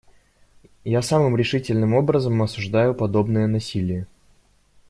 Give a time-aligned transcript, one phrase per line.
[0.83, 4.07] Я самым решительным образом осуждаю подобное насилие.